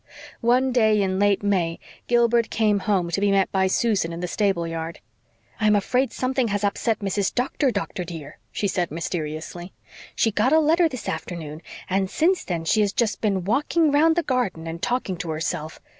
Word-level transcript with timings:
One 0.39 0.71
day 0.71 0.99
in 0.99 1.19
late 1.19 1.43
May 1.43 1.77
Gilbert 2.07 2.49
came 2.49 2.79
home 2.79 3.11
to 3.11 3.21
be 3.21 3.29
met 3.29 3.51
by 3.51 3.67
Susan 3.67 4.11
in 4.11 4.19
the 4.19 4.27
stable 4.27 4.65
yard. 4.65 4.99
"I 5.59 5.67
am 5.67 5.75
afraid 5.75 6.11
something 6.11 6.47
has 6.47 6.63
upset 6.63 7.01
Mrs. 7.01 7.31
Doctor, 7.31 7.69
doctor, 7.69 8.03
dear," 8.03 8.39
she 8.51 8.67
said 8.67 8.89
mysteriously. 8.89 9.73
"She 10.15 10.31
got 10.31 10.53
a 10.53 10.59
letter 10.59 10.89
this 10.89 11.07
afternoon 11.07 11.61
and 11.87 12.09
since 12.09 12.43
then 12.43 12.65
she 12.65 12.81
has 12.81 12.93
just 12.93 13.21
been 13.21 13.45
walking 13.45 13.91
round 13.91 14.15
the 14.15 14.23
garden 14.23 14.65
and 14.65 14.81
talking 14.81 15.17
to 15.17 15.29
herself. 15.29 15.79